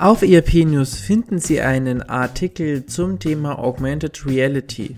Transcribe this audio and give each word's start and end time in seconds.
Auf 0.00 0.22
ERP 0.22 0.64
News 0.64 0.94
finden 0.94 1.40
Sie 1.40 1.60
einen 1.60 2.00
Artikel 2.00 2.86
zum 2.86 3.18
Thema 3.18 3.58
Augmented 3.58 4.24
Reality. 4.24 4.96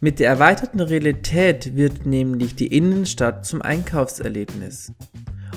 Mit 0.00 0.20
der 0.20 0.30
erweiterten 0.30 0.80
Realität 0.80 1.76
wird 1.76 2.06
nämlich 2.06 2.54
die 2.54 2.68
Innenstadt 2.68 3.44
zum 3.44 3.60
Einkaufserlebnis. 3.60 4.94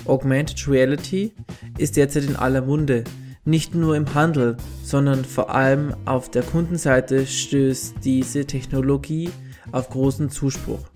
Augmented 0.03 0.67
Reality 0.67 1.31
ist 1.77 1.95
derzeit 1.95 2.25
in 2.25 2.35
aller 2.35 2.63
Munde, 2.63 3.05
nicht 3.45 3.75
nur 3.75 3.95
im 3.95 4.13
Handel, 4.13 4.57
sondern 4.83 5.23
vor 5.23 5.55
allem 5.55 5.95
auf 6.03 6.29
der 6.29 6.43
Kundenseite 6.43 7.25
stößt 7.25 7.95
diese 8.03 8.43
Technologie 8.43 9.29
auf 9.71 9.89
großen 9.89 10.29
Zuspruch. 10.29 10.92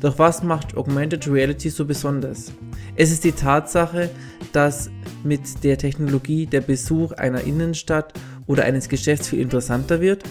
Doch 0.00 0.18
was 0.18 0.42
macht 0.42 0.76
Augmented 0.76 1.26
Reality 1.28 1.70
so 1.70 1.84
besonders? 1.84 2.52
Es 2.94 3.10
ist 3.10 3.24
die 3.24 3.32
Tatsache, 3.32 4.10
dass 4.52 4.90
mit 5.24 5.64
der 5.64 5.76
Technologie 5.76 6.46
der 6.46 6.60
Besuch 6.60 7.12
einer 7.12 7.42
Innenstadt 7.42 8.12
oder 8.46 8.64
eines 8.64 8.88
Geschäfts 8.88 9.28
viel 9.28 9.40
interessanter 9.40 10.00
wird? 10.00 10.22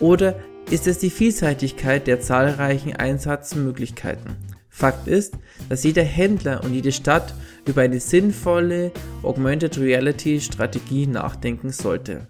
Oder 0.00 0.36
ist 0.70 0.88
es 0.88 0.98
die 0.98 1.10
Vielseitigkeit 1.10 2.06
der 2.06 2.20
zahlreichen 2.20 2.96
Einsatzmöglichkeiten? 2.96 4.36
Fakt 4.68 5.06
ist, 5.06 5.34
dass 5.68 5.84
jeder 5.84 6.02
Händler 6.02 6.64
und 6.64 6.74
jede 6.74 6.90
Stadt 6.90 7.34
über 7.68 7.82
eine 7.82 8.00
sinnvolle 8.00 8.90
Augmented 9.22 9.78
Reality 9.78 10.40
Strategie 10.40 11.06
nachdenken 11.06 11.70
sollte. 11.70 12.26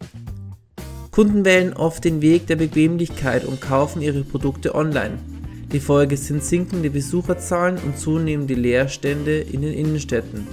Kunden 1.10 1.46
wählen 1.46 1.72
oft 1.72 2.04
den 2.04 2.20
Weg 2.20 2.46
der 2.48 2.56
Bequemlichkeit 2.56 3.46
und 3.46 3.62
kaufen 3.62 4.02
ihre 4.02 4.24
Produkte 4.24 4.74
online. 4.74 5.18
Die 5.74 5.80
Folge 5.80 6.16
sind 6.16 6.44
sinkende 6.44 6.88
Besucherzahlen 6.88 7.78
und 7.78 7.98
zunehmende 7.98 8.54
Leerstände 8.54 9.40
in 9.40 9.62
den 9.62 9.74
Innenstädten. 9.74 10.46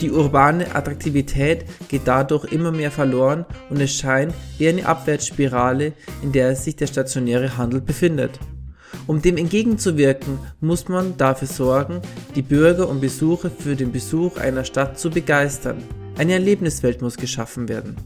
Die 0.00 0.10
urbane 0.10 0.74
Attraktivität 0.74 1.66
geht 1.88 2.00
dadurch 2.06 2.50
immer 2.50 2.72
mehr 2.72 2.90
verloren 2.90 3.44
und 3.68 3.78
es 3.78 3.92
scheint 3.92 4.32
wie 4.56 4.68
eine 4.68 4.86
Abwärtsspirale, 4.86 5.92
in 6.22 6.32
der 6.32 6.56
sich 6.56 6.76
der 6.76 6.86
stationäre 6.86 7.58
Handel 7.58 7.82
befindet. 7.82 8.40
Um 9.06 9.20
dem 9.20 9.36
entgegenzuwirken, 9.36 10.38
muss 10.62 10.88
man 10.88 11.18
dafür 11.18 11.48
sorgen, 11.48 12.00
die 12.34 12.40
Bürger 12.40 12.88
und 12.88 13.02
Besucher 13.02 13.50
für 13.50 13.76
den 13.76 13.92
Besuch 13.92 14.38
einer 14.38 14.64
Stadt 14.64 14.98
zu 14.98 15.10
begeistern. 15.10 15.82
Eine 16.16 16.32
Erlebniswelt 16.32 17.02
muss 17.02 17.18
geschaffen 17.18 17.68
werden. 17.68 17.96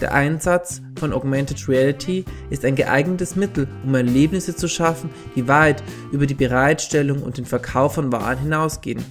Der 0.00 0.14
Einsatz 0.14 0.80
von 1.02 1.12
Augmented 1.12 1.68
Reality 1.68 2.24
ist 2.48 2.64
ein 2.64 2.76
geeignetes 2.76 3.34
Mittel, 3.34 3.66
um 3.84 3.92
Erlebnisse 3.92 4.54
zu 4.54 4.68
schaffen, 4.68 5.10
die 5.34 5.48
weit 5.48 5.82
über 6.12 6.26
die 6.26 6.34
Bereitstellung 6.34 7.24
und 7.24 7.38
den 7.38 7.44
Verkauf 7.44 7.94
von 7.94 8.12
Waren 8.12 8.38
hinausgehen. 8.38 9.02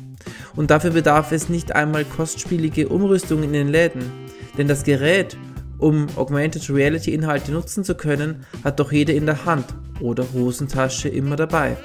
Und 0.55 0.71
dafür 0.71 0.91
bedarf 0.91 1.33
es 1.33 1.49
nicht 1.49 1.75
einmal 1.75 2.05
kostspielige 2.05 2.87
Umrüstungen 2.87 3.43
in 3.43 3.51
den 3.51 3.67
Läden, 3.67 4.09
denn 4.57 4.69
das 4.69 4.85
Gerät, 4.85 5.35
um 5.79 6.07
Augmented 6.15 6.69
Reality 6.69 7.13
Inhalte 7.13 7.51
nutzen 7.51 7.83
zu 7.83 7.93
können, 7.93 8.45
hat 8.63 8.79
doch 8.79 8.93
jeder 8.93 9.13
in 9.13 9.25
der 9.25 9.43
Hand 9.43 9.65
oder 9.99 10.25
Hosentasche 10.31 11.09
immer 11.09 11.35
dabei. 11.35 11.75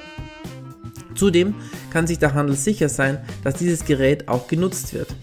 Zudem 1.15 1.53
kann 1.91 2.07
sich 2.07 2.17
der 2.17 2.33
Handel 2.33 2.55
sicher 2.55 2.87
sein, 2.87 3.17
dass 3.43 3.55
dieses 3.55 3.83
Gerät 3.83 4.29
auch 4.29 4.47
genutzt 4.47 4.93
wird. 4.93 5.13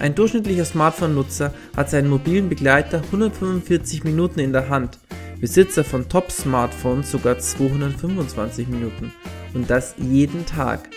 Ein 0.00 0.14
durchschnittlicher 0.14 0.64
Smartphone-Nutzer 0.64 1.52
hat 1.76 1.90
seinen 1.90 2.08
mobilen 2.08 2.48
Begleiter 2.48 3.02
145 3.06 4.04
Minuten 4.04 4.38
in 4.38 4.52
der 4.52 4.68
Hand, 4.68 4.98
Besitzer 5.40 5.82
von 5.82 6.08
Top-Smartphones 6.08 7.10
sogar 7.10 7.38
225 7.38 8.68
Minuten. 8.68 9.12
Und 9.54 9.70
das 9.70 9.94
jeden 9.98 10.46
Tag. 10.46 10.88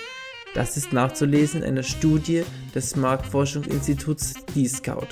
Das 0.54 0.78
ist 0.78 0.94
nachzulesen 0.94 1.62
in 1.62 1.70
einer 1.70 1.84
Studie 1.84 2.44
des 2.76 2.96
Marktforschungsinstituts 2.96 4.34
D-Scout. 4.56 5.08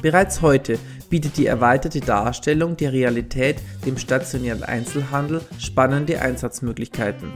Bereits 0.00 0.40
heute 0.40 0.78
bietet 1.10 1.36
die 1.36 1.46
erweiterte 1.46 2.00
Darstellung 2.00 2.76
der 2.76 2.92
Realität 2.92 3.56
dem 3.84 3.98
stationären 3.98 4.62
Einzelhandel 4.62 5.42
spannende 5.58 6.22
Einsatzmöglichkeiten. 6.22 7.32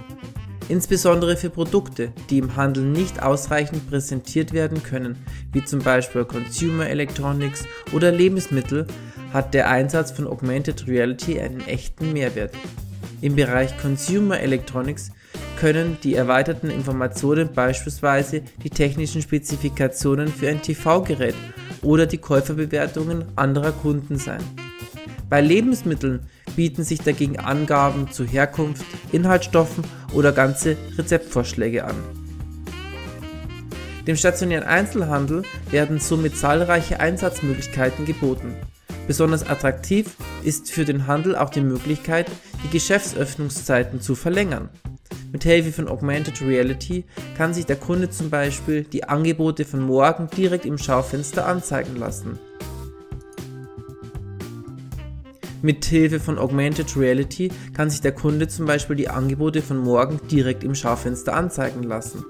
Insbesondere 0.69 1.37
für 1.37 1.51
Produkte, 1.51 2.13
die 2.31 2.39
im 2.39 2.57
Handel 2.57 2.85
nicht 2.85 3.23
ausreichend 3.23 3.89
präsentiert 3.89 4.53
werden 4.55 4.83
können, 4.83 5.19
wie 5.53 5.65
zum 5.65 5.81
Beispiel 5.81 6.25
Consumer 6.25 6.89
Electronics 6.89 7.65
oder 7.93 8.11
Lebensmittel, 8.11 8.87
hat 9.33 9.53
der 9.53 9.69
Einsatz 9.69 10.13
von 10.13 10.27
Augmented 10.27 10.87
Reality 10.87 11.39
einen 11.39 11.61
echten 11.67 12.13
Mehrwert. 12.15 12.55
Im 13.21 13.37
Bereich 13.37 13.77
Consumer 13.79 14.41
Electronics 14.41 15.11
können 15.59 15.99
die 16.03 16.15
erweiterten 16.15 16.71
Informationen 16.71 17.53
beispielsweise 17.53 18.43
die 18.63 18.71
technischen 18.71 19.23
Spezifikationen 19.23 20.29
für 20.29 20.49
ein 20.49 20.63
TV-Gerät 20.63 21.35
oder 21.83 22.07
die 22.07 22.19
Käuferbewertungen 22.19 23.25
anderer 23.37 23.73
Kunden 23.73 24.17
sein. 24.17 24.43
Bei 25.29 25.41
Lebensmitteln 25.41 26.27
bieten 26.57 26.85
sich 26.85 27.01
dagegen 27.01 27.39
Angaben 27.39 28.11
zu 28.11 28.25
Herkunft, 28.25 28.85
Inhaltsstoffen 29.13 29.85
oder 30.13 30.33
ganze 30.33 30.77
Rezeptvorschläge 30.97 31.85
an. 31.85 31.97
Dem 34.07 34.17
stationären 34.17 34.65
Einzelhandel 34.65 35.45
werden 35.71 35.99
somit 35.99 36.37
zahlreiche 36.37 37.01
Einsatzmöglichkeiten 37.01 38.05
geboten. 38.05 38.55
Besonders 39.07 39.47
attraktiv 39.47 40.17
ist 40.43 40.71
für 40.71 40.85
den 40.85 41.07
Handel 41.07 41.37
auch 41.37 41.51
die 41.51 41.61
Möglichkeit, 41.61 42.31
die 42.63 42.71
Geschäftsöffnungszeiten 42.71 44.01
zu 44.01 44.15
verlängern. 44.15 44.69
Mit 45.33 45.43
Hilfe 45.43 45.73
von 45.73 45.89
Augmented 45.89 46.41
Reality 46.43 47.05
kann 47.37 47.53
sich 47.53 47.67
der 47.67 47.77
Kunde 47.77 48.09
zum 48.09 48.31
Beispiel 48.31 48.85
die 48.85 49.05
Angebote 49.05 49.65
von 49.65 49.81
morgen 49.81 50.29
direkt 50.37 50.65
im 50.65 50.79
Schaufenster 50.79 51.47
anzeigen 51.47 51.97
lassen. 51.97 52.39
Mit 55.65 55.87
Hilfe 55.87 56.21
von 56.21 56.39
Augmented 56.39 56.95
Reality 56.95 57.51
kann 57.73 57.89
sich 57.89 58.03
der 58.03 58.13
Kunde 58.13 58.49
zum 58.49 58.67
Beispiel 58.67 58.97
die 58.97 59.09
Angebote 59.09 59.63
von 59.63 59.79
morgen 59.79 60.21
direkt 60.31 60.63
im 60.63 60.75
Schaufenster 60.75 61.35
anzeigen 61.35 61.83
lassen. 61.83 62.23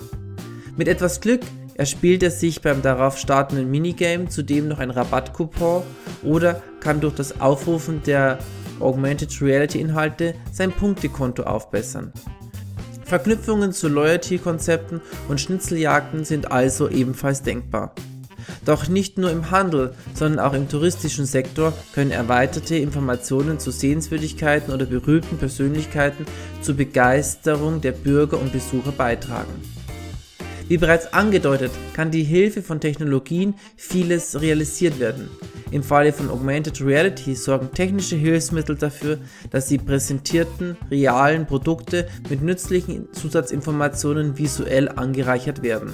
Mit 0.77 0.87
etwas 0.87 1.21
Glück 1.21 1.41
erspielt 1.75 2.23
er 2.23 2.31
sich 2.31 2.63
beim 2.63 2.81
darauf 2.81 3.19
startenden 3.19 3.73
Minigame 3.73 4.29
zudem 4.29 4.69
noch 4.69 4.79
ein 4.79 4.91
Rabattcoupon 4.91 5.83
oder 6.23 6.63
kann 6.79 7.01
durch 7.01 7.17
das 7.17 7.41
Aufrufen 7.41 8.05
der 8.05 8.39
Augmented 8.79 9.43
Reality 9.43 9.81
Inhalte 9.81 10.37
sein 10.53 10.71
Punktekonto 10.71 11.43
aufbessern. 11.43 12.13
Verknüpfungen 13.05 13.73
zu 13.73 13.89
Loyalty-Konzepten 13.89 15.01
und 15.29 15.41
Schnitzeljagden 15.41 16.25
sind 16.25 16.53
also 16.53 16.89
ebenfalls 16.89 17.43
denkbar. 17.43 17.97
Doch 18.65 18.89
nicht 18.89 19.19
nur 19.19 19.31
im 19.31 19.51
Handel, 19.51 19.95
sondern 20.15 20.45
auch 20.45 20.55
im 20.55 20.69
touristischen 20.69 21.27
Sektor 21.27 21.73
können 21.93 22.11
erweiterte 22.11 22.77
Informationen 22.77 23.59
zu 23.59 23.71
Sehenswürdigkeiten 23.71 24.73
oder 24.73 24.87
berühmten 24.87 25.37
Persönlichkeiten 25.37 26.25
zur 26.63 26.77
Begeisterung 26.77 27.81
der 27.81 27.93
Bürger 27.93 28.41
und 28.41 28.53
Besucher 28.53 28.93
beitragen. 28.93 29.53
Wie 30.67 30.79
bereits 30.79 31.13
angedeutet, 31.13 31.73
kann 31.93 32.11
die 32.11 32.23
Hilfe 32.23 32.63
von 32.63 32.81
Technologien 32.81 33.55
vieles 33.77 34.41
realisiert 34.41 34.99
werden. 34.99 35.29
Im 35.71 35.83
Falle 35.83 36.13
von 36.13 36.31
Augmented 36.31 36.81
Reality 36.81 37.35
sorgen 37.35 37.71
technische 37.75 38.17
Hilfsmittel 38.17 38.77
dafür, 38.77 39.19
dass 39.51 39.67
die 39.67 39.77
präsentierten 39.77 40.79
realen 40.91 41.47
Produkte 41.47 42.09
mit 42.31 42.41
nützlichen 42.41 43.13
Zusatzinformationen 43.13 44.39
visuell 44.39 44.89
angereichert 44.89 45.63
werden. 45.63 45.93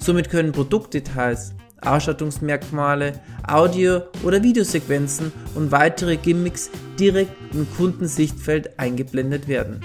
Somit 0.00 0.28
können 0.28 0.52
Produktdetails, 0.52 1.54
Ausstattungsmerkmale, 1.80 3.12
Audio- 3.46 4.02
oder 4.22 4.42
Videosequenzen 4.42 5.32
und 5.54 5.72
weitere 5.72 6.16
Gimmicks 6.16 6.70
direkt 6.98 7.32
im 7.52 7.66
Kundensichtfeld 7.76 8.78
eingeblendet 8.78 9.48
werden. 9.48 9.80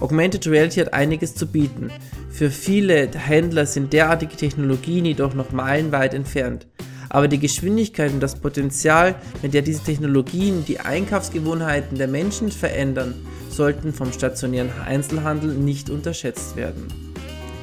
Augmented 0.00 0.46
Reality 0.46 0.80
hat 0.80 0.92
einiges 0.92 1.34
zu 1.34 1.46
bieten. 1.46 1.90
Für 2.30 2.50
viele 2.50 3.08
Händler 3.12 3.66
sind 3.66 3.92
derartige 3.92 4.36
Technologien 4.36 5.04
jedoch 5.04 5.34
noch 5.34 5.50
meilenweit 5.50 6.14
entfernt. 6.14 6.66
Aber 7.10 7.26
die 7.26 7.38
Geschwindigkeit 7.38 8.12
und 8.12 8.20
das 8.20 8.36
Potenzial, 8.36 9.14
mit 9.42 9.54
der 9.54 9.62
diese 9.62 9.82
Technologien 9.82 10.64
die 10.66 10.80
Einkaufsgewohnheiten 10.80 11.96
der 11.96 12.06
Menschen 12.06 12.52
verändern, 12.52 13.14
sollten 13.48 13.92
vom 13.92 14.12
stationären 14.12 14.70
Einzelhandel 14.86 15.54
nicht 15.54 15.90
unterschätzt 15.90 16.54
werden. 16.54 17.07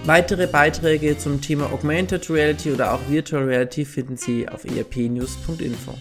Weitere 0.06 0.46
Beiträge 0.46 1.18
zum 1.18 1.42
Thema 1.42 1.74
Augmented 1.74 2.30
Reality 2.30 2.72
oder 2.72 2.94
auch 2.94 3.00
Virtual 3.10 3.44
Reality 3.44 3.86
finden 3.86 4.18
Sie 4.18 4.48
auf 4.48 4.64
erpnews.info. 4.64 5.96